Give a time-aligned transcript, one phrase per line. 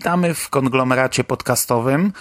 [0.00, 2.12] Witamy w konglomeracie podcastowym,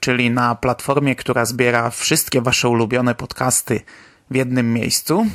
[0.00, 3.80] czyli na platformie, która zbiera wszystkie Wasze ulubione podcasty
[4.30, 5.26] w jednym miejscu.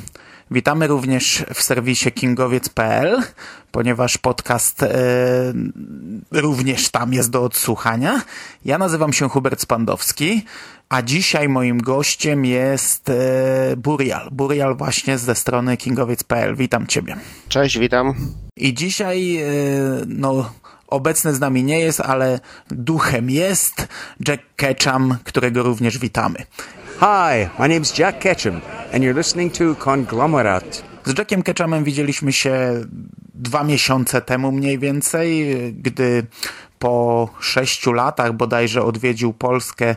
[0.50, 3.22] Witamy również w serwisie kingowiec.pl,
[3.70, 4.88] ponieważ podcast e,
[6.32, 8.22] również tam jest do odsłuchania.
[8.64, 10.44] Ja nazywam się Hubert Spandowski,
[10.88, 13.14] a dzisiaj moim gościem jest e,
[13.76, 14.28] Burial.
[14.32, 16.56] Burial właśnie ze strony kingowiec.pl.
[16.56, 17.16] Witam Ciebie.
[17.48, 18.14] Cześć, witam.
[18.56, 19.44] I dzisiaj, e,
[20.06, 20.52] no,
[20.92, 22.40] obecny z nami nie jest, ale
[22.70, 23.88] duchem jest
[24.28, 26.38] Jack Ketchum, którego również witamy.
[27.00, 28.60] Hi, my name's Jack Ketchum,
[28.94, 30.82] and you're listening to Conglomerate.
[31.04, 32.84] Z Jackiem Ketchumem widzieliśmy się
[33.34, 36.26] dwa miesiące temu mniej więcej, gdy
[36.78, 39.96] po sześciu latach bodajże odwiedził Polskę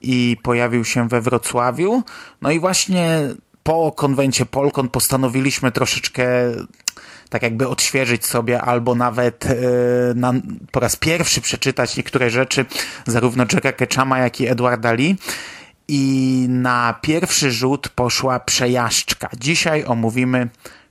[0.00, 2.02] i pojawił się we Wrocławiu.
[2.42, 3.20] No i właśnie
[3.62, 6.26] po konwencie Polkon postanowiliśmy troszeczkę
[7.34, 9.54] tak jakby odświeżyć sobie albo nawet e,
[10.14, 10.32] na,
[10.72, 12.64] po raz pierwszy przeczytać niektóre rzeczy
[13.06, 15.16] zarówno Jacka Ketchuma, jak i Edwarda Lee.
[15.88, 19.28] I na pierwszy rzut poszła przejażdżka.
[19.38, 20.48] Dzisiaj omówimy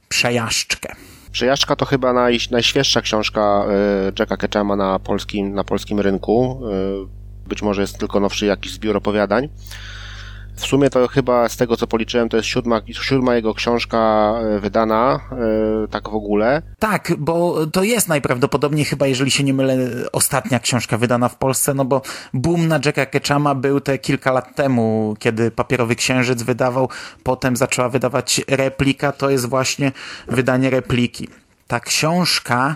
[0.10, 0.96] przejażdżkę.
[1.32, 3.66] Przejażdżka to chyba naj, najświeższa książka
[4.10, 6.62] y, Jacka Ketchuma na polskim, na polskim rynku.
[7.46, 9.50] Y, być może jest tylko nowszy jakiś zbiór opowiadań.
[10.56, 14.60] W sumie to chyba z tego co policzyłem, to jest siódma, siódma jego książka y,
[14.60, 15.20] wydana,
[15.86, 16.62] y, tak w ogóle.
[16.80, 19.78] Tak, bo to jest najprawdopodobniej chyba, jeżeli się nie mylę,
[20.12, 22.02] ostatnia książka wydana w Polsce, no bo
[22.34, 26.90] boom na Jacka Ketchuma był te kilka lat temu, kiedy Papierowy Księżyc wydawał,
[27.24, 29.92] potem zaczęła wydawać replika, to jest właśnie
[30.28, 31.28] wydanie repliki.
[31.68, 32.76] Ta książka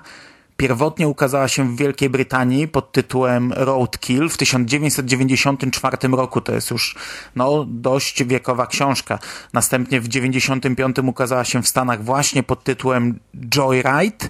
[0.58, 6.42] pierwotnie ukazała się w Wielkiej Brytanii pod tytułem Roadkill w 1994 roku.
[6.42, 6.96] To jest już
[7.36, 9.20] no, dość wiekowa książka.
[9.54, 13.20] Następnie w 1995 ukazała się w Stanach właśnie pod tytułem
[13.56, 14.28] Joyride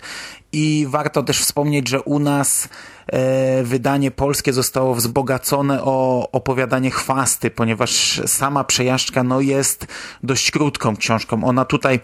[0.51, 2.69] i warto też wspomnieć, że u nas
[3.07, 9.87] e, wydanie polskie zostało wzbogacone o opowiadanie chwasty, ponieważ sama przejażdżka no, jest
[10.23, 11.43] dość krótką książką.
[11.43, 11.99] Ona tutaj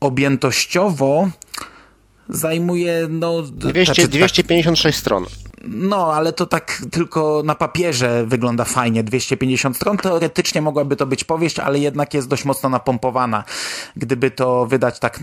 [0.00, 1.28] objętościowo
[2.28, 5.26] zajmuje no 200, znaczy, 256 stron.
[5.64, 9.02] No, ale to tak tylko na papierze wygląda fajnie.
[9.02, 9.96] 250 stron.
[9.96, 13.44] Teoretycznie mogłaby to być powieść, ale jednak jest dość mocno napompowana.
[13.96, 15.20] Gdyby to wydać tak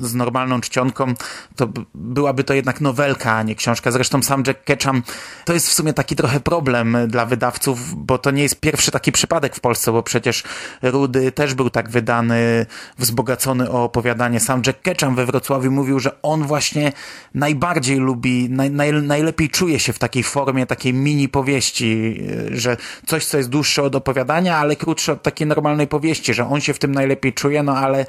[0.00, 1.14] z normalną czcionką,
[1.56, 3.90] to byłaby to jednak nowelka, a nie książka.
[3.90, 5.02] Zresztą sam Jack Ketchum
[5.44, 9.12] to jest w sumie taki trochę problem dla wydawców, bo to nie jest pierwszy taki
[9.12, 10.42] przypadek w Polsce, bo przecież
[10.82, 12.66] Rudy też był tak wydany,
[12.98, 14.40] wzbogacony o opowiadanie.
[14.40, 16.92] Sam Jack Ketchum we Wrocławiu mówił, że on właśnie
[17.34, 23.24] najbardziej lubi, naj, naj, najlepiej czuje się w takiej formie, takiej mini powieści, że coś,
[23.26, 26.78] co jest dłuższe od opowiadania, ale krótsze od takiej normalnej powieści, że on się w
[26.78, 28.06] tym najlepiej czuje, no ale,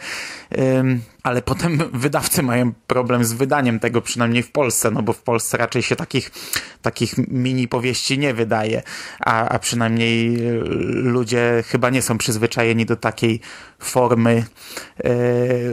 [1.23, 5.57] ale potem wydawcy mają problem z wydaniem tego, przynajmniej w Polsce, no bo w Polsce
[5.57, 6.31] raczej się takich,
[6.81, 8.83] takich mini powieści nie wydaje,
[9.19, 10.37] a, a przynajmniej
[10.91, 13.39] ludzie chyba nie są przyzwyczajeni do takiej
[13.79, 14.45] formy
[14.97, 15.13] e,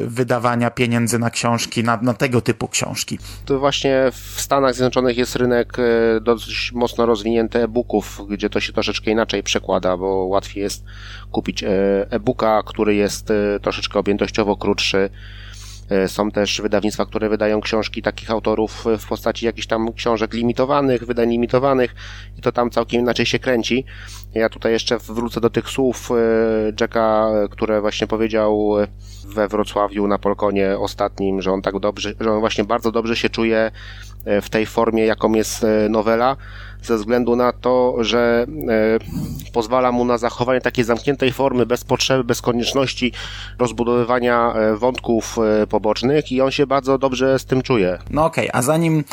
[0.07, 3.19] wydawania pieniędzy na książki, na, na tego typu książki.
[3.45, 8.73] To właśnie w Stanach Zjednoczonych jest rynek e, dość mocno rozwinięty e-booków, gdzie to się
[8.73, 10.85] troszeczkę inaczej przekłada, bo łatwiej jest
[11.37, 11.69] kupić e,
[12.11, 15.11] e-booka, który jest e, troszeczkę objętościowo krótszy.
[15.91, 21.05] E, Są też wydawnictwa, które wydają książki takich autorów w postaci jakichś tam książek limitowanych,
[21.07, 21.95] wydań limitowanych
[22.39, 23.85] i to tam całkiem inaczej się kręci.
[24.35, 26.11] Ja tutaj jeszcze wrócę do tych słów
[26.81, 28.75] Jacka, które właśnie powiedział
[29.25, 33.31] we Wrocławiu na Polkonie ostatnim, że on tak dobrze, że on właśnie bardzo dobrze się
[33.31, 33.71] czuje
[34.43, 36.37] w tej formie, jaką jest nowela.
[36.87, 42.25] Ze względu na to, że e, pozwala mu na zachowanie takiej zamkniętej formy bez potrzeby,
[42.25, 43.13] bez konieczności
[43.59, 47.99] rozbudowywania e, wątków e, pobocznych i on się bardzo dobrze z tym czuje.
[48.11, 49.05] No okej, okay, a zanim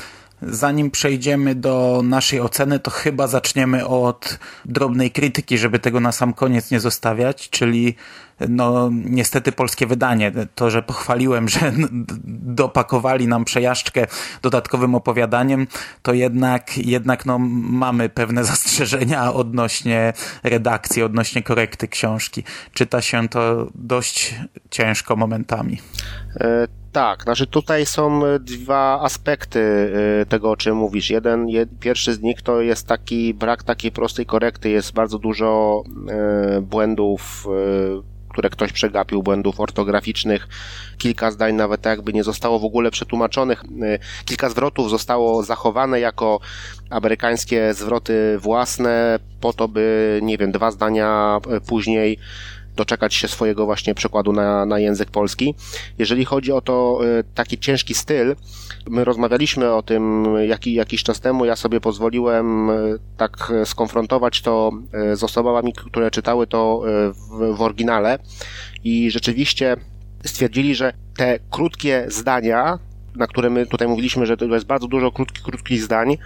[0.48, 6.34] zanim przejdziemy do naszej oceny, to chyba zaczniemy od drobnej krytyki, żeby tego na sam
[6.34, 7.96] koniec nie zostawiać, czyli
[8.50, 10.32] no niestety polskie wydanie.
[10.56, 11.72] To, że pochwaliłem, że
[12.62, 14.08] dopakowali nam przejażdżkę
[14.42, 15.68] dodatkowym opowiadaniem,
[16.02, 20.14] to jednak, jednak no, mamy pewne zastrzeżenia odnośnie
[20.44, 22.44] redakcji, odnośnie korekty książki.
[22.74, 24.36] Czyta się to dość
[24.70, 25.82] ciężko momentami.
[26.40, 29.60] E tak, znaczy tutaj są dwa aspekty
[30.22, 31.10] e, tego, o czym mówisz.
[31.10, 34.70] Jeden, jed, pierwszy z nich to jest taki brak takiej prostej korekty.
[34.70, 37.48] Jest bardzo dużo e, błędów
[38.00, 40.48] e, które ktoś przegapił, błędów ortograficznych,
[40.98, 46.40] kilka zdań nawet jakby nie zostało w ogóle przetłumaczonych, y, kilka zwrotów zostało zachowane jako
[46.90, 52.20] amerykańskie zwroty własne, po to by, nie wiem, dwa zdania później
[52.76, 55.56] doczekać się swojego właśnie przekładu na, na język polski.
[55.98, 58.36] Jeżeli chodzi o to y, taki ciężki styl,
[58.90, 64.72] my rozmawialiśmy o tym jaki, jakiś czas temu, ja sobie pozwoliłem y, tak skonfrontować to
[65.12, 66.82] y, z osobami, które czytały to
[67.14, 68.20] w, w oryginale
[68.84, 69.78] i rzeczywiście
[70.26, 72.80] stwierdzili, że te krótkie zdania,
[73.16, 76.18] na które my tutaj mówiliśmy, że to jest bardzo dużo krótkich, krótkich zdań,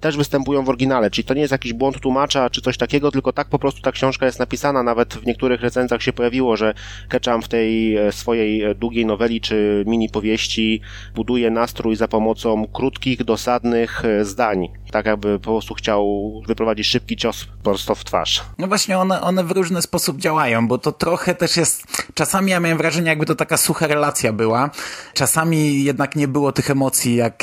[0.00, 3.32] też występują w oryginale, czyli to nie jest jakiś błąd tłumacza czy coś takiego, tylko
[3.32, 6.74] tak po prostu ta książka jest napisana, nawet w niektórych recenzjach się pojawiło, że
[7.08, 10.80] Ketchum w tej e, swojej e, długiej noweli czy mini powieści
[11.14, 17.16] buduje nastrój za pomocą krótkich, dosadnych e, zdań, tak jakby po prostu chciał wyprowadzić szybki
[17.16, 18.44] cios prosto w twarz.
[18.58, 21.84] No właśnie one, one w różny sposób działają, bo to trochę też jest,
[22.14, 24.70] czasami ja miałem wrażenie jakby to taka sucha relacja była,
[25.14, 27.42] czasami jednak nie było tych emocji, jak,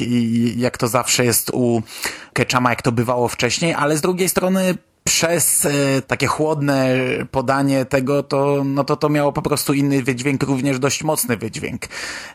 [0.57, 1.81] jak to zawsze jest u
[2.33, 4.75] Ketchama, jak to bywało wcześniej, ale z drugiej strony
[5.09, 6.97] przez e, takie chłodne
[7.31, 11.81] podanie tego, to, no to to miało po prostu inny wydźwięk, również dość mocny wydźwięk.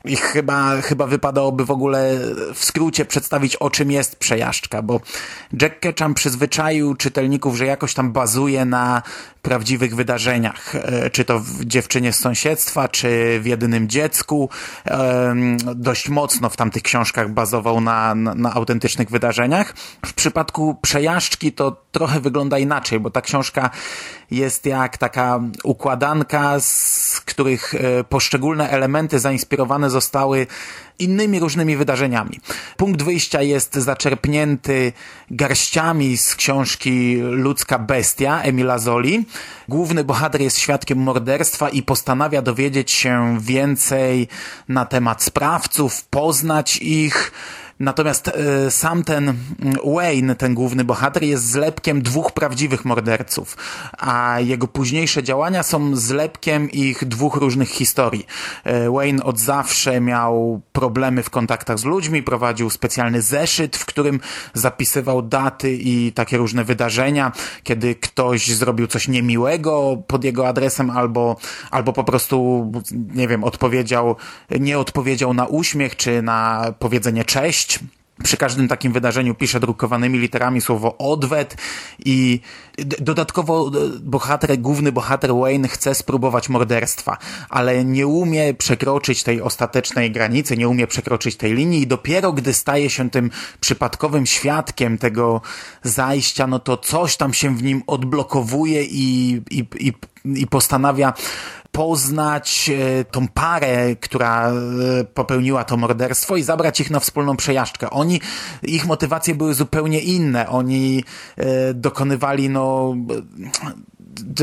[0.05, 2.19] I chyba, chyba wypadałoby w ogóle
[2.55, 5.01] w skrócie przedstawić, o czym jest przejażdżka, bo
[5.63, 9.03] Jack Ketchum przyzwyczaił czytelników, że jakoś tam bazuje na
[9.43, 14.49] prawdziwych wydarzeniach, e, czy to w Dziewczynie z sąsiedztwa, czy w Jedynym Dziecku.
[15.75, 19.75] Dość mocno w tamtych książkach bazował na, na, na autentycznych wydarzeniach.
[20.07, 23.71] W przypadku przejażdżki to trochę wygląda inaczej, bo ta książka
[24.31, 30.47] jest jak taka układanka, z których e, poszczególne elementy zainspirowane zostały
[30.99, 32.41] innymi różnymi wydarzeniami.
[32.77, 34.93] Punkt wyjścia jest zaczerpnięty
[35.31, 39.27] garściami z książki Ludzka Bestia Emila Zoli.
[39.69, 44.29] Główny bohater jest świadkiem morderstwa i postanawia dowiedzieć się więcej
[44.69, 47.33] na temat sprawców, poznać ich,
[47.81, 53.57] Natomiast e, sam ten mm, Wayne, ten główny bohater, jest zlepkiem dwóch prawdziwych morderców,
[53.99, 58.27] a jego późniejsze działania są zlepkiem ich dwóch różnych historii.
[58.65, 64.21] E, Wayne od zawsze miał problemy w kontaktach z ludźmi, prowadził specjalny zeszyt, w którym
[64.55, 67.33] zapisywał daty i takie różne wydarzenia,
[67.63, 71.37] kiedy ktoś zrobił coś niemiłego pod jego adresem albo,
[71.71, 72.67] albo po prostu,
[73.15, 74.17] nie wiem, odpowiedział,
[74.61, 77.64] nie odpowiedział na uśmiech czy na powiedzenie cześć
[78.23, 81.57] przy każdym takim wydarzeniu pisze drukowanymi literami słowo odwet
[82.05, 82.41] i
[82.79, 87.19] dodatkowo bohater, główny bohater Wayne chce spróbować morderstwa,
[87.49, 92.53] ale nie umie przekroczyć tej ostatecznej granicy, nie umie przekroczyć tej linii i dopiero gdy
[92.55, 93.31] staje się tym
[93.61, 95.41] przypadkowym świadkiem tego
[95.83, 99.93] zajścia, no to coś tam się w nim odblokowuje i, i, i,
[100.25, 101.13] i postanawia
[101.75, 104.55] poznać e, tą parę, która e,
[105.05, 107.91] popełniła to morderstwo i zabrać ich na wspólną przejażdżkę.
[107.91, 108.21] Oni,
[108.63, 110.49] ich motywacje były zupełnie inne.
[110.49, 111.05] Oni
[111.37, 112.95] e, dokonywali, no,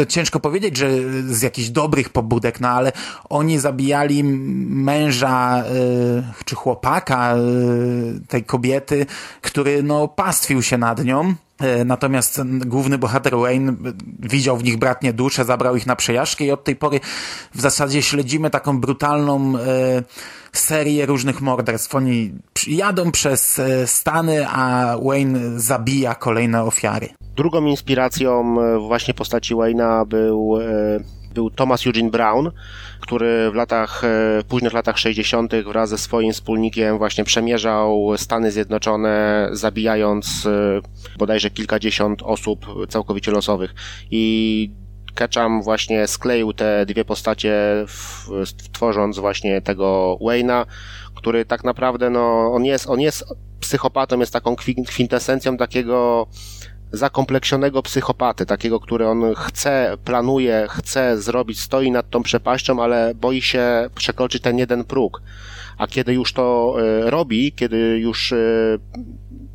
[0.08, 0.90] ciężko powiedzieć, że
[1.34, 2.92] z jakichś dobrych pobudek, no ale
[3.30, 5.64] oni zabijali męża
[6.46, 7.36] czy chłopaka
[8.28, 9.06] tej kobiety,
[9.42, 11.36] który no pastwił się nad nią
[11.86, 13.76] natomiast główny bohater Wayne
[14.20, 17.00] widział w nich bratnie dusze, zabrał ich na przejażdżkę i od tej pory
[17.56, 20.04] w zasadzie śledzimy taką brutalną e,
[20.54, 21.96] serię różnych morderstw.
[21.96, 22.32] Oni
[22.68, 27.10] jadą przez e, Stany, a Wayne zabija kolejne ofiary.
[27.36, 28.56] Drugą inspiracją
[28.88, 30.58] właśnie postaci Wayne'a był
[31.34, 32.52] był Thomas Eugene Brown,
[33.00, 35.54] który w latach, e, późnych latach 60.
[35.64, 40.82] wraz ze swoim wspólnikiem właśnie przemierzał Stany Zjednoczone, zabijając e,
[41.18, 43.74] bodajże kilkadziesiąt osób całkowicie losowych.
[44.12, 44.72] I
[45.16, 47.54] Ketchum właśnie skleił te dwie postacie,
[47.88, 48.28] w,
[48.72, 50.66] tworząc właśnie tego Wayna,
[51.16, 53.26] który tak naprawdę, no, on jest, on jest
[53.60, 54.56] psychopatą, jest taką
[54.88, 56.28] kwintesencją takiego
[56.92, 63.42] zakompleksionego psychopaty, takiego, który on chce, planuje, chce zrobić, stoi nad tą przepaścią, ale boi
[63.42, 65.22] się przekroczyć ten jeden próg.
[65.78, 68.80] A kiedy już to y, robi, kiedy już y,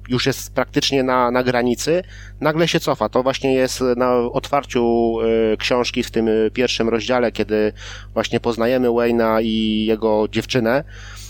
[0.08, 2.02] już jest praktycznie na, na granicy,
[2.40, 3.08] nagle się cofa.
[3.08, 5.14] To właśnie jest na otwarciu
[5.52, 7.72] y, książki w tym pierwszym rozdziale, kiedy
[8.14, 10.84] właśnie poznajemy Wayna i jego dziewczynę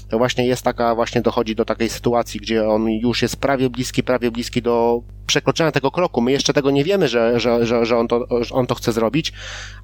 [0.09, 4.03] to właśnie jest taka, właśnie dochodzi do takiej sytuacji, gdzie on już jest prawie bliski,
[4.03, 6.21] prawie bliski do przekroczenia tego kroku.
[6.21, 8.93] My jeszcze tego nie wiemy, że, że, że, że on, to, że on to chce
[8.93, 9.33] zrobić,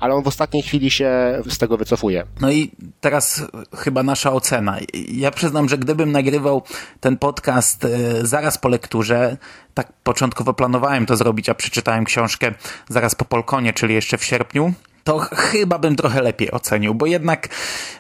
[0.01, 1.11] ale on w ostatniej chwili się
[1.49, 2.27] z tego wycofuje.
[2.41, 4.79] No i teraz chyba nasza ocena.
[5.13, 6.63] Ja przyznam, że gdybym nagrywał
[7.01, 7.89] ten podcast e,
[8.27, 9.37] zaraz po lekturze,
[9.75, 12.55] tak początkowo planowałem to zrobić, a przeczytałem książkę
[12.89, 14.73] zaraz po Polkonie, czyli jeszcze w sierpniu,
[15.05, 17.49] to chyba bym trochę lepiej ocenił, bo jednak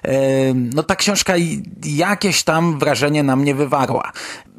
[0.02, 0.12] e,
[0.54, 1.35] no ta książka
[1.85, 4.12] jakieś tam wrażenie na mnie wywarła.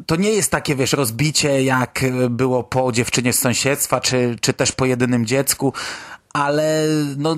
[0.05, 4.71] To nie jest takie, wiesz, rozbicie jak było po dziewczynie z sąsiedztwa, czy, czy też
[4.71, 5.73] po jedynym dziecku,
[6.33, 6.85] ale
[7.17, 7.35] no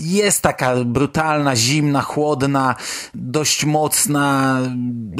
[0.00, 2.74] jest taka brutalna, zimna, chłodna,
[3.14, 4.58] dość mocna,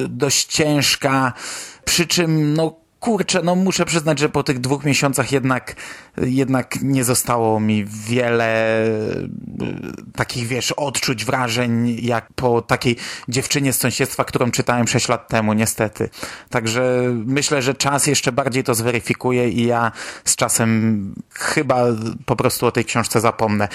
[0.09, 1.32] dość ciężka,
[1.85, 5.76] przy czym no kurczę, no muszę przyznać, że po tych dwóch miesiącach jednak,
[6.16, 9.28] jednak nie zostało mi wiele y,
[10.16, 12.97] takich, wiesz, odczuć, wrażeń, jak po takiej
[13.28, 16.11] dziewczynie z sąsiedztwa, którą czytałem 6 lat temu, niestety.
[16.50, 19.92] Także myślę, że czas jeszcze bardziej to zweryfikuje i ja
[20.25, 21.85] z czasem chyba
[22.26, 23.68] po prostu o tej książce zapomnę.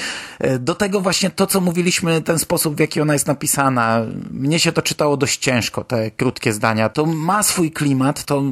[0.45, 4.59] Y, do tego właśnie to, co mówiliśmy, ten sposób, w jaki ona jest napisana, mnie
[4.59, 6.89] się to czytało dość ciężko, te krótkie zdania.
[6.89, 8.43] To ma swój klimat, to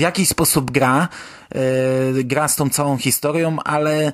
[0.00, 1.08] w jakiś sposób gra,
[2.24, 4.12] gra z tą całą historią, ale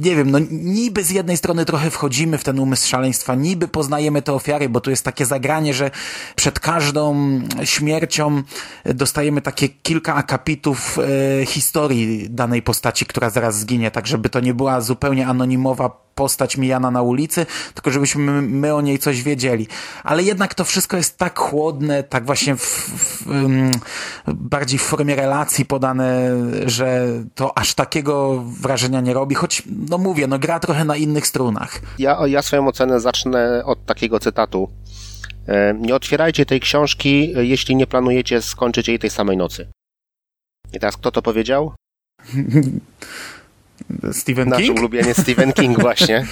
[0.00, 4.22] nie wiem, no niby z jednej strony trochę wchodzimy w ten umysł szaleństwa, niby poznajemy
[4.22, 5.90] te ofiary, bo tu jest takie zagranie, że
[6.36, 8.42] przed każdą śmiercią
[8.84, 10.98] dostajemy takie kilka akapitów
[11.42, 16.56] e, historii danej postaci, która zaraz zginie, tak żeby to nie była zupełnie anonimowa postać
[16.56, 19.66] mijana na ulicy, tylko żebyśmy my o niej coś wiedzieli.
[20.04, 23.70] Ale jednak to wszystko jest tak chłodne, tak właśnie w, w, w,
[24.26, 26.17] bardziej w formie relacji podane,
[26.66, 31.26] że to aż takiego wrażenia nie robi, choć, no mówię, no gra trochę na innych
[31.26, 31.80] strunach.
[31.98, 34.68] Ja, ja swoją ocenę zacznę od takiego cytatu.
[35.46, 39.68] E, nie otwierajcie tej książki, jeśli nie planujecie skończyć jej tej samej nocy.
[40.72, 41.72] I teraz kto to powiedział?
[44.12, 44.80] Stephen Nasz King?
[44.92, 46.26] Nasz Stephen King właśnie.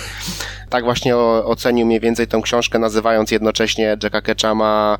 [0.70, 4.98] Tak właśnie ocenił mniej więcej tą książkę, nazywając jednocześnie Jacka Ketchama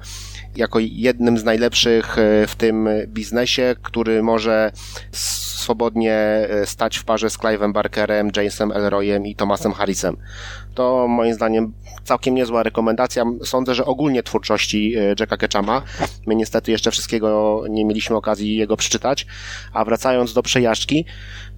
[0.57, 4.73] jako jednym z najlepszych e, w tym biznesie, który może
[5.13, 10.17] swobodnie e, stać w parze z Clive'em Barkerem, Jamesem Elroyem i Thomasem Harrisem.
[10.75, 11.73] To moim zdaniem
[12.05, 13.25] całkiem niezła rekomendacja.
[13.45, 15.83] Sądzę, że ogólnie twórczości e, Jacka Ketchama.
[16.27, 19.27] My niestety jeszcze wszystkiego nie mieliśmy okazji jego przeczytać.
[19.73, 21.05] A wracając do przejażdżki,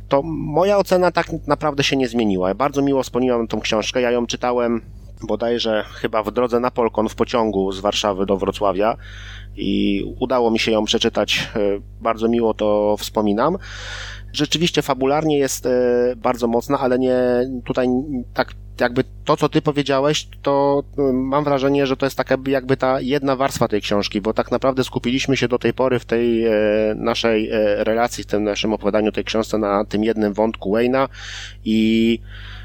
[0.09, 2.55] to moja ocena tak naprawdę się nie zmieniła.
[2.55, 4.01] Bardzo miło wspomniałem tą książkę.
[4.01, 4.83] Ja ją czytałem
[5.23, 8.97] bodajże chyba w drodze na Polkon w pociągu z Warszawy do Wrocławia
[9.57, 11.49] i udało mi się ją przeczytać.
[11.57, 11.61] E,
[12.01, 13.57] bardzo miło to wspominam.
[14.33, 15.71] Rzeczywiście fabularnie jest e,
[16.17, 17.17] bardzo mocna, ale nie
[17.65, 17.89] tutaj
[18.35, 22.77] tak jakby to, co ty powiedziałeś, to e, mam wrażenie, że to jest taka jakby
[22.77, 26.45] ta jedna warstwa tej książki, bo tak naprawdę skupiliśmy się do tej pory w tej
[26.97, 27.49] naszej
[27.79, 31.09] relacji, w tym naszym opowiadaniu tej książce na tym jednym wątku Wayna
[31.65, 32.21] i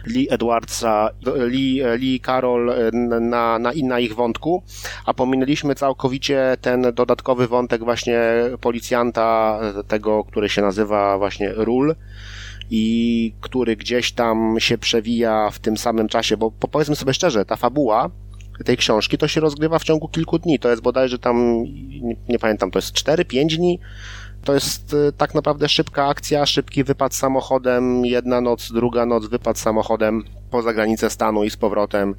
[0.07, 4.63] Lee Edwardsa, Lee, Lee Carroll e, na, na, na ich wątku,
[5.05, 8.19] a pominęliśmy całkowicie ten dodatkowy wątek właśnie
[8.62, 11.95] policjanta, e, tego, który się nazywa właśnie Rule
[12.69, 17.55] i który gdzieś tam się przewija w tym samym czasie, bo powiedzmy sobie szczerze, ta
[17.55, 18.10] fabuła
[18.65, 21.63] tej książki to się rozgrywa w ciągu kilku dni, to jest bodajże tam,
[22.01, 23.79] nie, nie pamiętam, to jest 4-5 dni,
[24.44, 29.60] to jest y, tak naprawdę szybka akcja, szybki wypad samochodem, jedna noc, druga noc, wypad
[29.60, 32.16] samochodem poza granicę stanu i z powrotem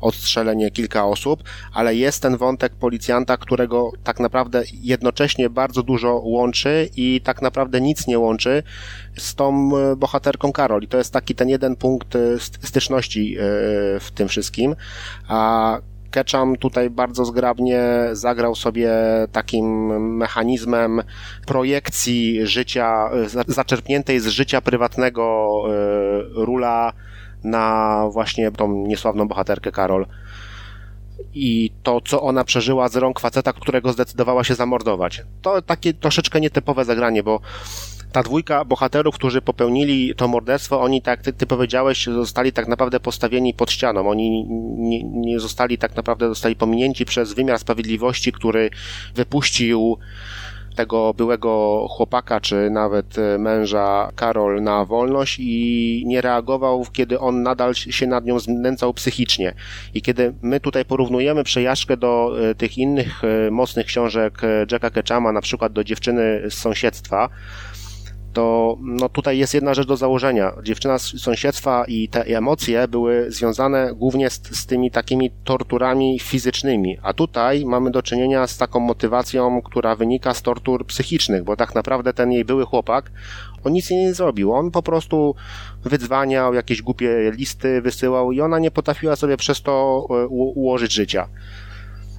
[0.00, 6.88] odstrzelenie kilka osób, ale jest ten wątek policjanta, którego tak naprawdę jednocześnie bardzo dużo łączy
[6.96, 8.62] i tak naprawdę nic nie łączy
[9.16, 10.82] z tą y, bohaterką Karol.
[10.82, 13.36] I to jest taki ten jeden punkt y, styczności
[14.00, 14.76] w tym wszystkim.
[15.28, 15.78] A
[16.10, 18.90] Ketchum tutaj bardzo zgrabnie zagrał sobie
[19.32, 19.86] takim
[20.16, 21.02] mechanizmem
[21.46, 23.10] projekcji życia,
[23.46, 26.92] zaczerpniętej z życia prywatnego e, Rula
[27.44, 30.06] na właśnie tą niesławną bohaterkę Karol
[31.34, 35.22] i to, co ona przeżyła z rąk faceta, którego zdecydowała się zamordować.
[35.42, 37.40] To takie troszeczkę nietypowe zagranie, bo
[38.12, 43.00] ta dwójka bohaterów, którzy popełnili to morderstwo, oni, tak ty, ty powiedziałeś, zostali tak naprawdę
[43.00, 44.10] postawieni pod ścianą.
[44.10, 44.46] Oni
[44.78, 48.70] nie, nie zostali tak naprawdę, zostali pominięci przez wymiar sprawiedliwości, który
[49.14, 49.98] wypuścił
[50.76, 57.42] tego byłego chłopaka, czy nawet e, męża Karol na wolność i nie reagował, kiedy on
[57.42, 59.54] nadal się nad nią znęcał psychicznie.
[59.94, 64.40] I kiedy my tutaj porównujemy przejażdżkę do e, tych innych e, mocnych książek
[64.72, 67.28] Jacka Ketchama, na przykład do dziewczyny z sąsiedztwa,
[68.32, 70.52] to no tutaj jest jedna rzecz do założenia.
[70.62, 76.98] Dziewczyna z sąsiedztwa i te emocje były związane głównie z, z tymi takimi torturami fizycznymi,
[77.02, 81.74] a tutaj mamy do czynienia z taką motywacją, która wynika z tortur psychicznych, bo tak
[81.74, 83.10] naprawdę ten jej były chłopak,
[83.64, 84.52] on nic jej nie zrobił.
[84.52, 85.34] On po prostu
[85.84, 91.28] wydzwaniał, jakieś głupie listy wysyłał i ona nie potrafiła sobie przez to e, ułożyć życia.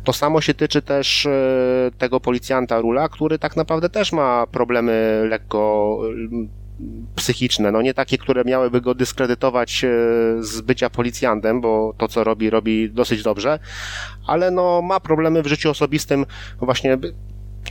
[0.04, 5.26] To samo się tyczy też e, tego policjanta Rula, który tak naprawdę też ma problemy
[5.30, 6.00] lekko
[6.44, 6.62] e,
[7.16, 9.88] psychiczne, no nie takie, które miałyby go dyskredytować e,
[10.40, 13.60] z bycia policjantem, bo to co robi, robi dosyć dobrze,
[14.28, 16.26] ale no ma problemy w życiu osobistym
[16.62, 16.98] właśnie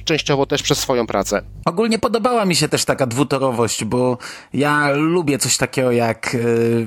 [0.04, 1.42] częściowo też przez swoją pracę.
[1.64, 4.18] Ogólnie podobała mi się też taka dwutorowość, bo
[4.54, 6.86] ja lubię coś takiego jak yy,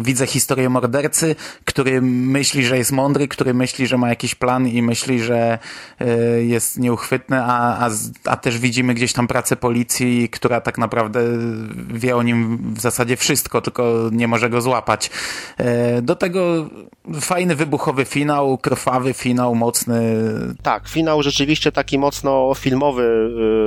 [0.00, 4.82] widzę historię mordercy, który myśli, że jest mądry, który myśli, że ma jakiś plan i
[4.82, 5.58] myśli, że
[6.00, 7.90] yy, jest nieuchwytny, a, a,
[8.24, 11.20] a też widzimy gdzieś tam pracę policji, która tak naprawdę
[11.88, 15.10] wie o nim w zasadzie wszystko, tylko nie może go złapać.
[15.58, 16.70] Yy, do tego
[17.20, 20.04] fajny, wybuchowy finał, krwawy finał, mocny.
[20.62, 23.02] Tak, finał rzeczywiście taki mocno filmowy,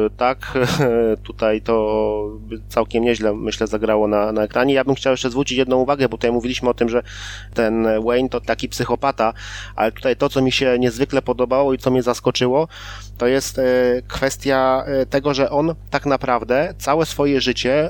[0.05, 0.57] y, tak,
[1.23, 2.07] tutaj to
[2.69, 4.73] całkiem nieźle, myślę, zagrało na, na ekranie.
[4.73, 7.03] Ja bym chciał jeszcze zwrócić jedną uwagę, bo tutaj mówiliśmy o tym, że
[7.53, 9.33] ten Wayne to taki psychopata,
[9.75, 12.67] ale tutaj to, co mi się niezwykle podobało i co mnie zaskoczyło,
[13.17, 13.63] to jest y,
[14.07, 17.89] kwestia y, tego, że on tak naprawdę całe swoje życie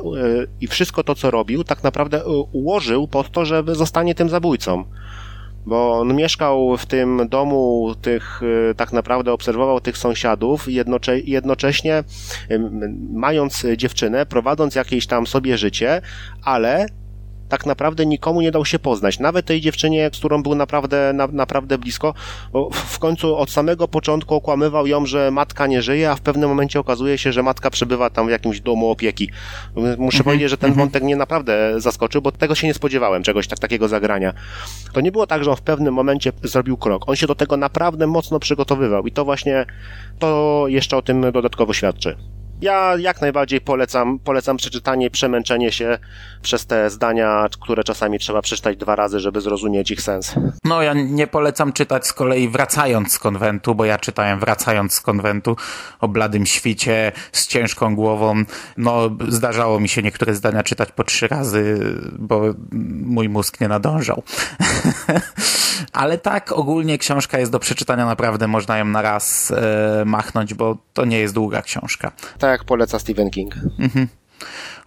[0.62, 4.84] i wszystko to, co robił, tak naprawdę ułożył pod to, żeby zostanie tym zabójcą
[5.68, 12.03] bo on mieszkał w tym domu tych, y, tak naprawdę obserwował tych sąsiadów, jednocze, jednocześnie
[13.14, 16.01] mając dziewczynę, prowadząc jakieś tam sobie życie,
[16.44, 16.86] ale
[17.50, 19.20] tak naprawdę nikomu nie dał się poznać.
[19.20, 22.14] Nawet tej dziewczynie, z którą był naprawdę, na, naprawdę blisko,
[22.53, 26.50] bo w końcu od samego początku okłamywał ją, że matka nie żyje, a w pewnym
[26.50, 29.29] momencie okazuje się, że matka przebywa tam w jakimś domu opieki.
[29.75, 30.24] Muszę mhm.
[30.24, 30.88] powiedzieć, że ten mhm.
[30.88, 34.33] wątek mnie naprawdę zaskoczył, bo tego się nie spodziewałem, czegoś tak, takiego zagrania.
[34.94, 37.10] To nie było tak, że on w pewnym momencie zrobił krok.
[37.10, 39.66] On się do tego naprawdę mocno przygotowywał i to właśnie,
[40.20, 42.16] to jeszcze o tym dodatkowo świadczy.
[42.61, 45.98] Ja jak najbardziej polecam, polecam przeczytanie, przemęczenie się
[46.41, 50.35] przez te zdania, które czasami trzeba przeczytać dwa razy, żeby zrozumieć ich sens.
[50.63, 55.01] No, ja nie polecam czytać z kolei wracając z konwentu, bo ja czytałem wracając z
[55.01, 55.55] konwentu
[56.00, 58.43] o bladym świcie, z ciężką głową.
[58.77, 61.79] No, zdarzało mi się niektóre zdania czytać po trzy razy,
[62.20, 62.41] bo
[63.05, 64.24] mój mózg nie nadążał.
[65.93, 70.77] Ale tak, ogólnie książka jest do przeczytania naprawdę, można ją na raz e, machnąć, bo
[70.93, 72.11] to nie jest długa książka.
[72.39, 73.55] Tak jak poleca Stephen King.
[73.79, 74.07] Mhm.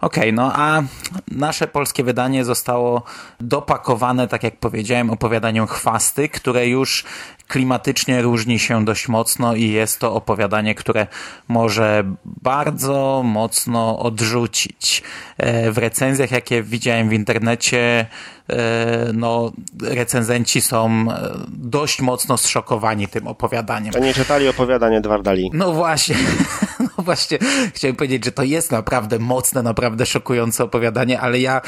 [0.01, 0.83] Okej, okay, no a
[1.31, 3.03] nasze polskie wydanie zostało
[3.39, 7.05] dopakowane, tak jak powiedziałem, opowiadaniem chwasty, które już
[7.47, 11.07] klimatycznie różni się dość mocno i jest to opowiadanie, które
[11.47, 15.03] może bardzo mocno odrzucić.
[15.37, 18.05] E, w recenzjach, jakie widziałem w internecie,
[18.49, 19.51] e, no,
[19.83, 23.93] recenzenci są e, dość mocno zszokowani tym opowiadaniem.
[23.93, 25.49] To nie czytali opowiadanie Edwarda Lee.
[25.53, 26.15] No właśnie,
[27.09, 27.37] właśnie,
[27.73, 31.61] chciałem powiedzieć, że to jest naprawdę mocne, naprawdę szokujące opowiadanie, ale ja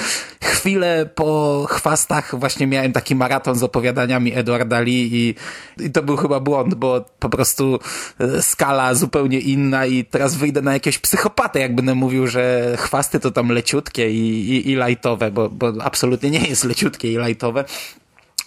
[0.44, 5.36] chwilę po chwastach właśnie miałem taki maraton z opowiadaniami Edwarda Lee i
[5.80, 7.80] i to był chyba błąd, bo po prostu
[8.20, 13.20] e, skala zupełnie inna i teraz wyjdę na jakiegoś psychopatę, jak będę mówił, że chwasty
[13.20, 17.66] to tam leciutkie i, i, i lajtowe, bo, bo absolutnie nie jest leciutkie i lajtowe.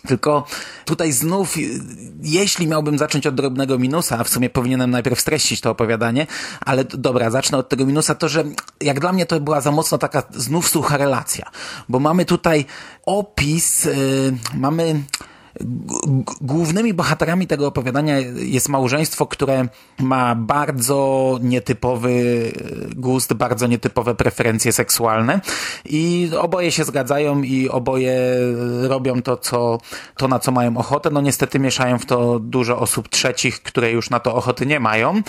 [0.07, 0.47] Tylko
[0.85, 1.55] tutaj znów,
[2.23, 6.27] jeśli miałbym zacząć od drobnego minusa, a w sumie powinienem najpierw streścić to opowiadanie,
[6.61, 8.45] ale dobra, zacznę od tego minusa, to że
[8.81, 11.51] jak dla mnie to była za mocno taka znów sucha relacja,
[11.89, 12.65] bo mamy tutaj
[13.07, 13.93] opis, yy,
[14.55, 15.03] mamy
[16.41, 22.53] głównymi bohaterami tego opowiadania jest małżeństwo, które ma bardzo nietypowy
[22.97, 25.41] gust, bardzo nietypowe preferencje seksualne
[25.85, 28.21] i oboje się zgadzają i oboje
[28.83, 29.79] robią to, co,
[30.17, 31.11] to na co mają ochotę.
[31.11, 35.23] No niestety mieszają w to dużo osób trzecich, które już na to ochoty nie mają.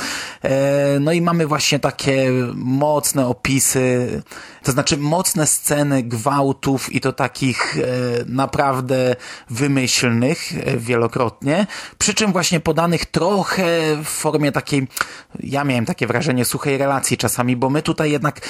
[0.44, 4.22] E, no i mamy właśnie takie mocne opisy,
[4.68, 7.82] to znaczy mocne sceny gwałtów i to takich e,
[8.26, 9.16] naprawdę
[9.50, 13.66] wymyślnych E, wielokrotnie, przy czym właśnie podanych trochę
[14.04, 14.88] w formie takiej,
[15.40, 18.42] ja miałem takie wrażenie, suchej relacji czasami, bo my tutaj jednak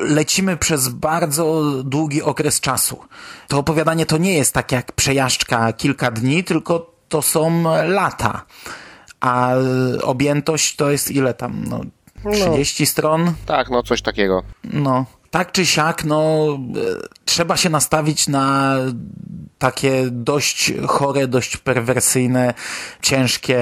[0.00, 2.98] lecimy przez bardzo długi okres czasu.
[3.48, 8.46] To opowiadanie to nie jest tak jak przejażdżka kilka dni, tylko to są lata.
[9.20, 9.52] A
[10.02, 11.64] objętość to jest ile tam?
[11.68, 11.80] No,
[12.32, 13.32] 30 stron?
[13.46, 14.42] Tak, no coś takiego.
[14.64, 18.76] No, tak czy siak, no, e, trzeba się nastawić na
[19.58, 22.54] takie dość chore, dość perwersyjne,
[23.02, 23.58] ciężkie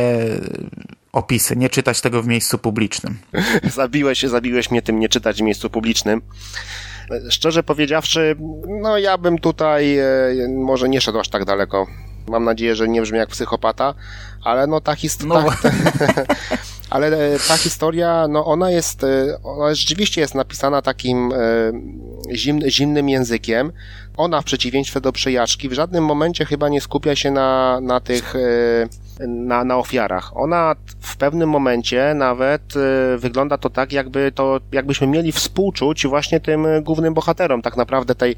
[1.12, 1.56] opisy.
[1.56, 3.18] Nie czytać tego w miejscu publicznym.
[3.74, 6.22] zabiłeś, zabiłeś mnie tym nie czytać w miejscu publicznym.
[7.30, 8.36] Szczerze powiedziawszy,
[8.82, 10.04] no ja bym tutaj e,
[10.48, 11.86] może nie szedł aż tak daleko.
[12.28, 13.94] Mam nadzieję, że nie brzmi jak psychopata,
[14.44, 15.44] ale no ta historia...
[15.44, 15.70] No,
[16.90, 21.36] ale e, ta historia, no ona jest, e, ona rzeczywiście jest napisana takim e,
[22.34, 23.72] zim, zimnym językiem.
[24.16, 28.34] Ona w przeciwieństwie do przejażdżki w żadnym momencie chyba nie skupia się na, na tych,
[29.28, 30.36] na, na ofiarach.
[30.36, 32.62] Ona w pewnym momencie nawet
[33.18, 37.62] wygląda to tak, jakby to, jakbyśmy mieli współczuć właśnie tym głównym bohaterom.
[37.62, 38.36] Tak naprawdę tej,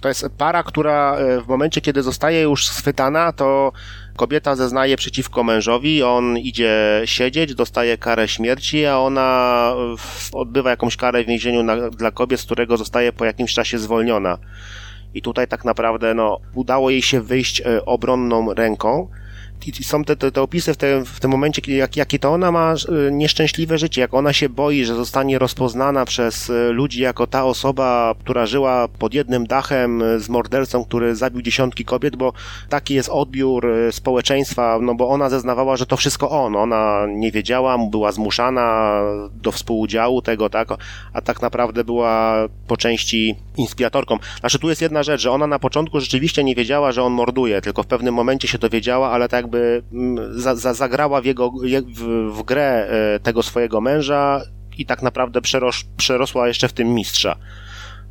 [0.00, 3.72] to jest para, która w momencie, kiedy zostaje już schwytana, to
[4.16, 9.74] kobieta zeznaje przeciwko mężowi, on idzie siedzieć, dostaje karę śmierci, a ona
[10.32, 14.38] odbywa jakąś karę w więzieniu na, dla kobiet, z którego zostaje po jakimś czasie zwolniona.
[15.14, 19.08] I tutaj tak naprawdę no, udało jej się wyjść e, obronną ręką.
[19.66, 22.52] I są te, te, te opisy w, te, w tym momencie, jak, jakie to ona
[22.52, 22.74] ma
[23.08, 27.44] e, nieszczęśliwe życie, jak ona się boi, że zostanie rozpoznana przez e, ludzi jako ta
[27.44, 32.32] osoba, która żyła pod jednym dachem e, z mordercą, który zabił dziesiątki kobiet, bo
[32.68, 36.56] taki jest odbiór społeczeństwa, no bo ona zeznawała, że to wszystko on.
[36.56, 39.00] Ona nie wiedziała, była zmuszana
[39.42, 40.68] do współudziału tego, tak,
[41.12, 42.34] a tak naprawdę była
[42.66, 44.18] po części inspiratorką.
[44.40, 47.60] Znaczy tu jest jedna rzecz, że ona na początku rzeczywiście nie wiedziała, że on morduje,
[47.60, 51.52] tylko w pewnym momencie się dowiedziała, ale tak jakby mm, za, za, zagrała w, jego,
[51.62, 54.40] je- w, w grę e, tego swojego męża
[54.78, 57.36] i tak naprawdę przerosz, przerosła jeszcze w tym mistrza.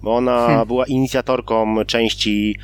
[0.04, 2.58] Bo ona była inicjatorką części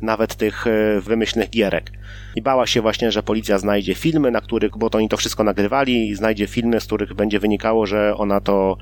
[0.00, 1.92] nawet tych e, wymyślnych gierek.
[2.36, 5.44] I bała się właśnie, że policja znajdzie filmy, na których, bo to oni to wszystko
[5.44, 8.76] nagrywali, znajdzie filmy, z których będzie wynikało, że ona to,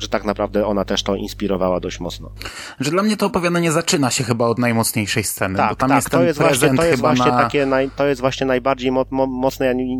[0.00, 2.30] że tak naprawdę ona też to inspirowała dość mocno.
[2.80, 5.96] Że dla mnie to opowiadanie zaczyna się chyba od najmocniejszej sceny, bo Tak, tam tak,
[5.98, 7.38] jest to jest właśnie, to jest właśnie na...
[7.42, 9.66] takie, naj, to jest właśnie najbardziej mo, mo, mocne.
[9.66, 9.96] Ja, nie-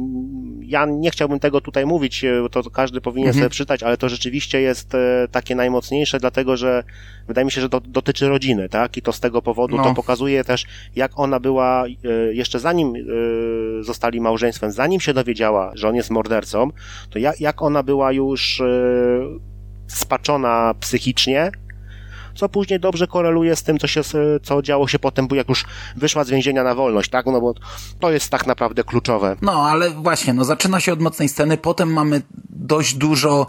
[0.66, 3.42] ja nie chciałbym tego tutaj mówić, e, to każdy powinien Mhm.
[3.42, 6.84] sobie przeczytać, ale to rzeczywiście jest e, takie najmocniejsze, dlatego że
[7.28, 8.96] wydaje mi się, że to dotyczy rodziny, tak?
[8.96, 9.84] I to z tego powodu No.
[9.84, 11.88] to pokazuje też, jak ona była e,
[12.34, 12.94] jeszcze zanim
[13.80, 16.70] zostali małżeństwem, zanim się dowiedziała, że on jest mordercą,
[17.10, 18.62] to jak, jak ona była już
[19.94, 21.52] spaczona psychicznie,
[22.34, 24.00] co później dobrze koreluje z tym, co się,
[24.42, 25.64] co działo się potem, jak już
[25.96, 27.26] wyszła z więzienia na wolność, tak?
[27.26, 27.54] No bo
[28.00, 29.36] to jest tak naprawdę kluczowe.
[29.42, 33.46] No, ale właśnie, no zaczyna się od mocnej sceny, potem mamy dość dużo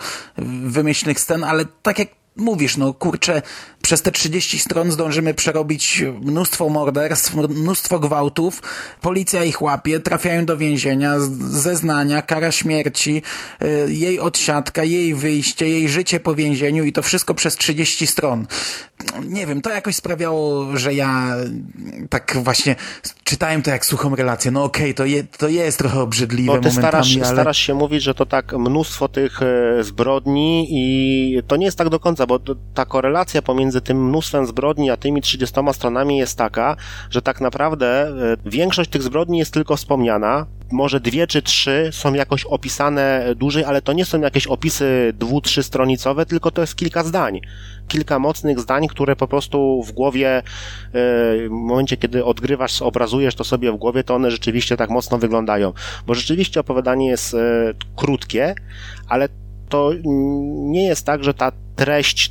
[0.64, 3.42] wymyślnych scen, ale tak jak mówisz, no kurczę,
[3.82, 8.62] przez te 30 stron zdążymy przerobić mnóstwo morderstw, mnóstwo gwałtów,
[9.02, 13.22] policja ich łapie, trafiają do więzienia, zeznania, kara śmierci,
[13.64, 18.48] y, jej odsiadka, jej wyjście, jej życie po więzieniu i to wszystko przez 30 stron.
[19.24, 21.36] Nie wiem, to jakoś sprawiało, że ja
[22.10, 22.76] tak właśnie
[23.24, 24.52] czytałem to jak suchą relację.
[24.52, 27.26] No okej, to, je, to jest trochę obrzydliwe Bo ty momentami, starasz, ale...
[27.26, 31.90] starasz się mówić, że to tak mnóstwo tych e, zbrodni i to nie jest tak
[31.90, 36.38] do końca, bo to, ta korelacja pomiędzy tym mnóstwem zbrodni a tymi 30 stronami jest
[36.38, 36.76] taka,
[37.10, 38.14] że tak naprawdę e,
[38.46, 40.46] większość tych zbrodni jest tylko wspomniana.
[40.72, 45.42] Może dwie czy trzy są jakoś opisane dłużej, ale to nie są jakieś opisy dwu,
[45.42, 47.40] trzy stronicowe, tylko to jest kilka zdań.
[47.88, 50.42] Kilka mocnych zdań, które po prostu w głowie, e,
[50.94, 55.74] w momencie kiedy odgrywasz, obrazujesz to sobie w głowie, to one rzeczywiście tak mocno wyglądają.
[56.08, 57.38] Bo rzeczywiście opowiadanie jest e,
[57.96, 58.56] krótkie,
[59.08, 59.30] ale
[59.72, 59.92] to
[60.72, 62.30] nie jest tak, że ta treść,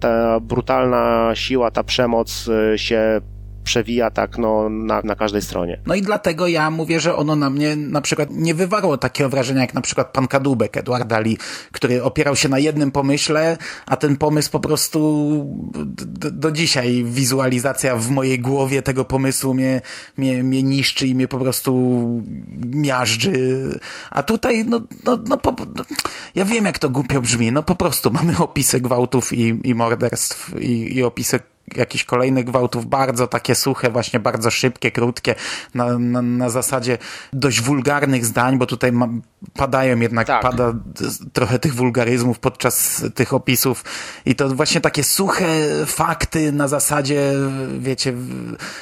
[0.00, 3.20] ta brutalna siła, ta przemoc e, się
[3.70, 5.80] przewija tak no, na, na każdej stronie.
[5.86, 9.60] No i dlatego ja mówię, że ono na mnie na przykład nie wywarło takiego wrażenia
[9.60, 11.38] jak na przykład pan Kadłubek Edwarda Lee,
[11.72, 13.56] który opierał się na jednym pomyśle,
[13.86, 15.00] a ten pomysł po prostu
[16.06, 19.80] do, do dzisiaj wizualizacja w mojej głowie tego pomysłu mnie,
[20.16, 21.72] mnie, mnie niszczy i mnie po prostu
[22.66, 23.78] miażdży.
[24.10, 25.84] A tutaj, no, no, no, po, no
[26.34, 30.54] ja wiem jak to głupio brzmi, no po prostu mamy opisy gwałtów i, i morderstw
[30.60, 31.40] i, i opisy
[31.76, 35.34] jakichś kolejnych gwałtów, bardzo takie suche, właśnie bardzo szybkie, krótkie,
[35.74, 36.98] na, na, na zasadzie
[37.32, 39.08] dość wulgarnych zdań, bo tutaj ma,
[39.54, 40.42] padają jednak, Tak.
[40.42, 40.72] pada
[41.32, 43.84] trochę tych wulgaryzmów podczas tych opisów
[44.26, 45.46] i to właśnie takie suche
[45.86, 47.32] fakty na zasadzie,
[47.78, 48.14] wiecie,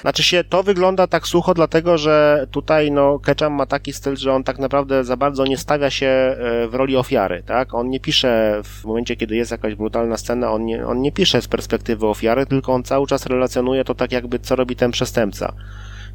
[0.00, 4.32] Znaczy się, to wygląda tak sucho, dlatego że tutaj no, Ketchum ma taki styl, że
[4.32, 7.74] on tak naprawdę za bardzo nie stawia się e, w roli ofiary, tak?
[7.74, 11.42] On nie pisze w momencie, kiedy jest jakaś brutalna scena, on nie, on nie pisze
[11.42, 15.52] z perspektywy ofiary, tylko on cały czas relacjonuje to tak jakby, co robi ten przestępca.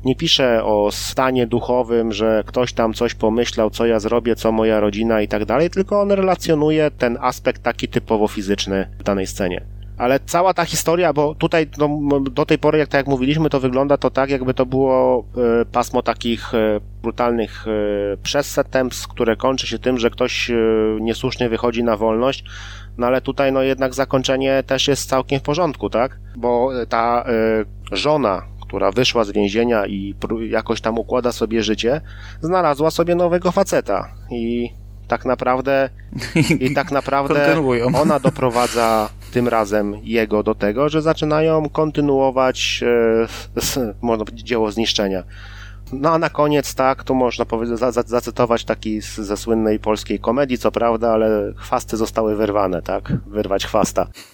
[0.06, 4.80] Nie pisze o stanie duchowym, że ktoś tam coś pomyślał, co ja zrobię, co moja
[4.80, 9.66] rodzina i tak dalej, tylko on relacjonuje ten aspekt taki typowo fizyczny w danej scenie.
[9.98, 13.60] Ale cała ta historia, bo tutaj no, do tej pory, jak tak jak mówiliśmy, to
[13.60, 15.26] wygląda to tak, jakby to było
[15.62, 20.56] e, pasmo takich e, brutalnych e, przestępstw, które kończy się tym, że ktoś e,
[21.02, 22.44] niesłusznie wychodzi na wolność.
[22.98, 26.20] No ale tutaj no jednak zakończenie też jest całkiem w porządku, tak?
[26.36, 30.16] Bo e, ta e, żona, która wyszła z więzienia i
[30.50, 32.02] jakoś tam układa sobie życie,
[32.42, 34.70] znalazła sobie nowego faceta i
[35.08, 35.90] tak naprawdę
[36.60, 37.56] i tak naprawdę
[38.02, 45.24] ona doprowadza tym razem jego do tego, że zaczynają kontynuować e, można powiedzieć, dzieło zniszczenia.
[45.94, 49.80] No a na koniec, tak, tu można powiedzieć, za, za, zacytować taki z, ze słynnej
[49.80, 53.14] polskiej komedii, co prawda, ale chwasty zostały wyrwane, tak?
[53.28, 54.08] Wyrwać chwasta.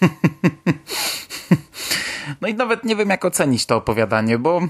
[2.40, 4.60] No i nawet nie wiem, jak ocenić to opowiadanie, bo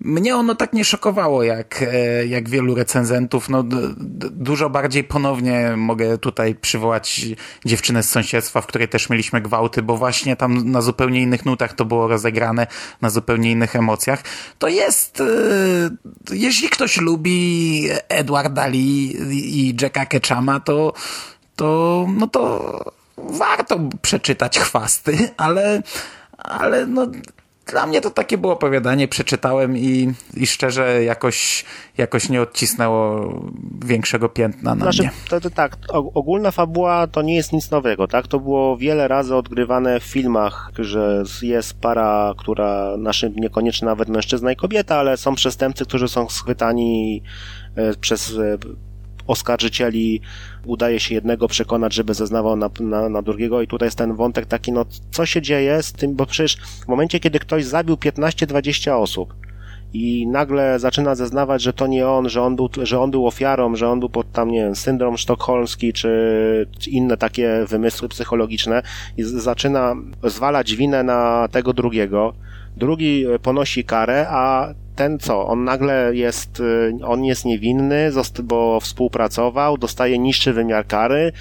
[0.00, 3.48] mnie ono tak nie szokowało, jak, e, jak wielu recenzentów.
[3.48, 3.64] No,
[4.30, 7.26] dużo bardziej ponownie mogę tutaj przywołać
[7.64, 11.72] dziewczynę z sąsiedztwa, w której też mieliśmy gwałty, bo właśnie tam na zupełnie innych nutach
[11.72, 12.66] to było rozegrane,
[13.00, 14.22] na zupełnie innych emocjach.
[14.58, 15.24] To jest, e,
[16.30, 20.92] jeśli ktoś lubi Edwarda Lee i Jacka Ketchama, to,
[21.56, 22.84] to, no to
[23.16, 25.82] warto przeczytać chwasty, ale,
[26.38, 27.06] ale no,
[27.70, 31.64] dla mnie to takie było opowiadanie, przeczytałem i, i szczerze jakoś,
[31.98, 33.32] jakoś nie odcisnęło
[33.84, 35.10] większego piętna na Znaczy, mnie.
[35.28, 38.28] to, to tak, ogólna fabuła to nie jest nic nowego, tak?
[38.28, 44.52] To było wiele razy odgrywane w filmach, że jest para, która, naszym niekoniecznie nawet mężczyzna
[44.52, 47.22] i kobieta, ale są przestępcy, którzy są schwytani
[47.76, 48.58] e, przez e,
[49.30, 50.20] oskarżycieli,
[50.66, 54.46] udaje się jednego przekonać, żeby zeznawał na, na, na drugiego i tutaj jest ten wątek
[54.46, 58.90] taki, no co się dzieje z tym, bo przecież w momencie, kiedy ktoś zabił 15-20
[58.90, 59.34] osób,
[59.92, 63.76] i nagle zaczyna zeznawać, że to nie on, że on był, że on był ofiarą,
[63.76, 68.82] że on był pod tam, nie wiem, syndrom sztokholmski, czy, czy inne takie wymysły psychologiczne
[69.16, 72.34] i zaczyna zwalać winę na tego drugiego.
[72.76, 74.68] Drugi e, ponosi karę, a
[75.00, 75.46] ten co?
[75.46, 78.10] On nagle jest, e, on jest niewinny,
[78.42, 81.32] bo współpracował, dostaje niższy wymiar kary,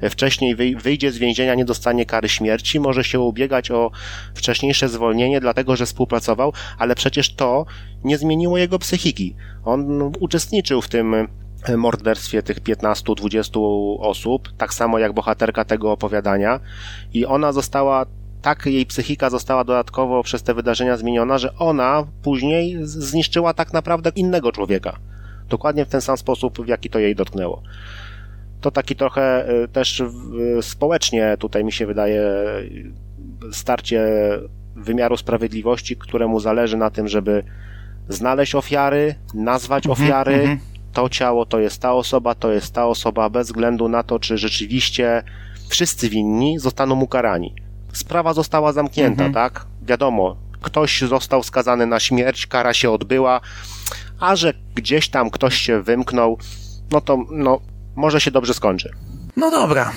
[0.00, 3.90] e, wcześniej wyj- wyjdzie z więzienia, nie dostanie kary śmierci, może się ubiegać o
[4.34, 7.66] wcześniejsze zwolnienie, dlatego że współpracował, ale przecież to
[8.04, 9.34] nie zmieniło jego psychiki.
[9.64, 16.60] On uczestniczył w tym e, morderstwie tych 15-20 osób, tak samo jak bohaterka tego opowiadania
[17.14, 18.06] i ona została
[18.42, 24.10] tak jej psychika została dodatkowo przez te wydarzenia zmieniona, że ona później zniszczyła tak naprawdę
[24.16, 24.98] innego człowieka.
[25.48, 27.62] Dokładnie w ten sam sposób, w jaki to jej dotknęło.
[28.60, 30.06] To taki trochę y, też y,
[30.60, 34.06] społecznie tutaj mi się wydaje y, starcie
[34.76, 37.44] wymiaru sprawiedliwości, któremu zależy na tym, żeby
[38.08, 40.58] znaleźć ofiary, nazwać ofiary.
[40.92, 44.38] To ciało to jest ta osoba, to jest ta osoba, bez względu na to, czy
[44.38, 45.22] rzeczywiście
[45.68, 47.54] wszyscy winni zostaną ukarani.
[47.96, 49.66] Sprawa została zamknięta, tak?
[49.82, 53.40] Wiadomo, ktoś został skazany na śmierć, kara się odbyła,
[54.20, 56.38] a że gdzieś tam ktoś się wymknął,
[56.90, 57.60] no to no,
[57.96, 58.90] może się dobrze skończy.
[59.36, 59.92] No dobra.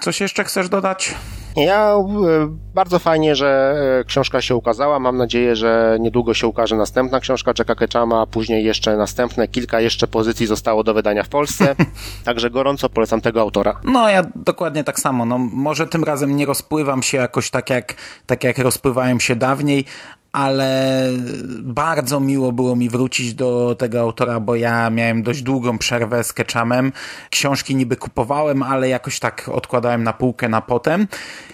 [0.00, 1.14] Coś jeszcze chcesz dodać?
[1.56, 4.98] Ja e, bardzo fajnie, że e, książka się ukazała.
[4.98, 9.80] Mam nadzieję, że niedługo się ukaże następna książka Jacka Ketchama, a później jeszcze następne kilka
[9.80, 11.76] jeszcze pozycji zostało do wydania w Polsce.
[12.24, 13.80] Także gorąco polecam tego autora.
[13.84, 15.24] No, ja dokładnie tak samo.
[15.24, 17.94] No, może tym razem nie rozpływam się jakoś tak jak,
[18.26, 19.84] tak jak rozpływałem się dawniej,
[20.32, 21.08] ale
[21.62, 26.32] bardzo miło było mi wrócić do tego autora, bo ja miałem dość długą przerwę z
[26.32, 26.92] Ketchamem.
[27.30, 31.06] Książki niby kupowałem, ale jakoś tak odkładałem na półkę na potem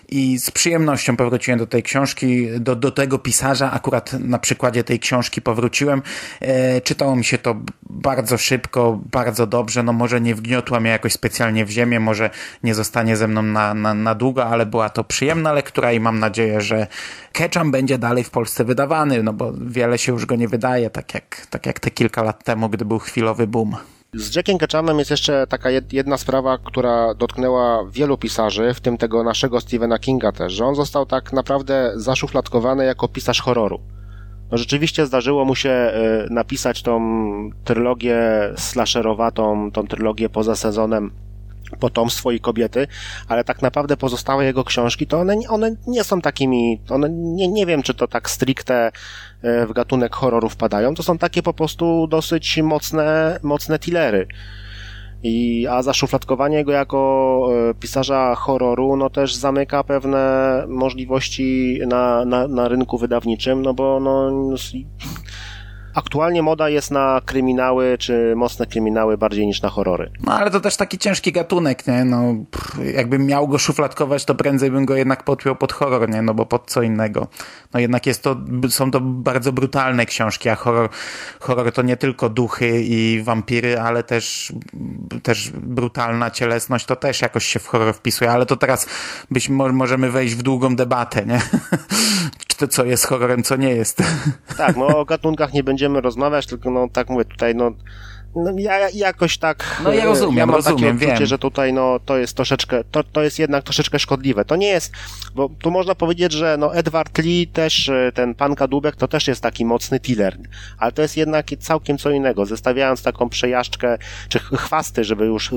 [0.08, 5.00] i z przyjemnością powróciłem do tej książki, do, do tego pisarza, akurat na przykładzie tej
[5.00, 6.02] książki powróciłem.
[6.40, 7.56] E, czytało mi się to
[7.90, 12.30] bardzo szybko, bardzo dobrze, no może nie wgniotła mnie jakoś specjalnie w ziemię, może
[12.62, 16.18] nie zostanie ze mną na, na, na długo, ale była to przyjemna lektura i mam
[16.18, 16.86] nadzieję, że
[17.32, 21.14] Ketchum będzie dalej w Polsce wydawany, no bo wiele się już go nie wydaje, tak
[21.14, 23.76] jak, tak jak te kilka lat temu, gdy był chwilowy boom.
[24.14, 28.98] Z Jackiem Ketchumem jest jeszcze taka jed- jedna sprawa, która dotknęła wielu pisarzy, w tym
[28.98, 33.80] tego naszego Stephena Kinga też, że on został tak naprawdę zaszufladkowany jako pisarz horroru.
[34.50, 37.00] No rzeczywiście zdarzyło mu się e, napisać tą
[37.64, 38.18] trylogię
[38.56, 41.10] slasherowatą, tą trylogię poza sezonem
[41.80, 42.86] potomstwo i kobiety,
[43.28, 47.66] ale tak naprawdę pozostałe jego książki, to one, one nie są takimi, one nie, nie
[47.66, 48.92] wiem, czy to tak stricte
[49.42, 54.26] w gatunek horroru wpadają, to są takie po prostu dosyć mocne, mocne thrillery.
[55.22, 62.48] I, a zaszufladkowanie go jako e, pisarza horroru, no też zamyka pewne możliwości na, na,
[62.48, 64.30] na rynku wydawniczym, no bo no,
[65.98, 70.10] aktualnie moda jest na kryminały, czy mocne kryminały bardziej niż na horrory.
[70.26, 72.04] No ale to też taki ciężki gatunek, nie?
[72.04, 76.22] No, pff, jakbym miał go szufladkować, to prędzej bym go jednak podpiął pod horror, nie?
[76.22, 77.28] No bo pod co innego.
[77.74, 78.36] No jednak jest to,
[78.68, 80.88] są to bardzo brutalne książki, a horror,
[81.40, 84.52] horror to nie tylko duchy i wampiry, ale też,
[85.22, 88.86] też brutalna cielesność, to też jakoś się w horror wpisuje, ale to teraz
[89.30, 91.40] byśmy, możemy wejść w długą debatę, nie?
[92.48, 94.02] Czy to co jest horrorem, co nie jest.
[94.56, 97.72] Tak, no o gatunkach nie będziemy rozmawiać, tylko no tak mówię, tutaj no
[98.44, 99.80] no, ja jakoś tak.
[99.84, 101.26] No ja rozumiem, ja mam rozumiem, takie odczucie, wiem.
[101.26, 104.44] że tutaj no, to jest troszeczkę, to, to jest jednak troszeczkę szkodliwe.
[104.44, 104.92] To nie jest,
[105.34, 109.28] bo tu można powiedzieć, że no Edward Lee też, e, ten pan Kadłubek, to też
[109.28, 110.36] jest taki mocny tiller,
[110.78, 112.46] ale to jest jednak całkiem co innego.
[112.46, 113.98] Zestawiając taką przejażdżkę,
[114.28, 115.56] czy ch- chwasty, żeby już e,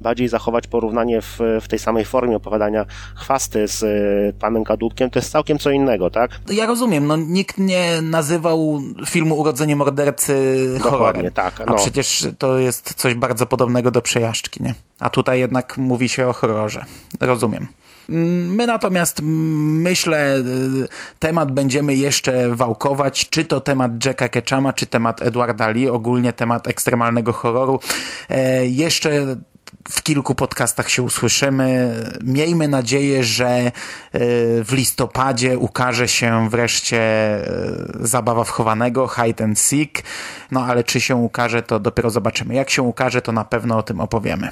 [0.00, 5.18] bardziej zachować porównanie w, w tej samej formie opowiadania chwasty z e, panem Kadłubkiem, to
[5.18, 6.30] jest całkiem co innego, tak?
[6.50, 10.32] Ja rozumiem, no nikt nie nazywał filmu Urodzenie Mordercy
[10.78, 11.32] Dokładnie, horrorem.
[11.32, 11.72] tak, A no.
[12.02, 14.74] Przecież to jest coś bardzo podobnego do przejażdżki, nie?
[15.00, 16.84] A tutaj jednak mówi się o horrorze.
[17.20, 17.66] Rozumiem.
[18.08, 20.88] Mm, My natomiast myślę, y,
[21.18, 26.68] temat będziemy jeszcze wałkować, czy to temat Jacka Ketchama, czy temat Edwarda Lee, ogólnie temat
[26.68, 27.80] ekstremalnego horroru.
[28.28, 29.36] E, Jeszcze
[29.90, 31.94] w kilku podcastach się usłyszymy.
[32.24, 33.70] Miejmy nadzieję, że e,
[34.64, 37.46] w listopadzie ukaże się wreszcie e,
[38.00, 40.02] zabawa wchowanego, hide and seek.
[40.50, 42.54] No ale czy się ukaże, to dopiero zobaczymy.
[42.54, 44.48] Jak się ukaże, to na pewno o tym opowiemy.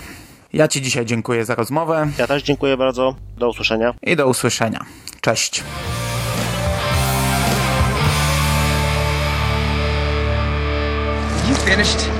[0.53, 3.15] Ja Ci dzisiaj dziękuję za rozmowę Ja też dziękuję bardzo.
[3.39, 3.95] Do usłyszenia.
[4.03, 4.85] i do usłyszenia.
[5.21, 5.65] Cześć.
[11.49, 12.20] You finished?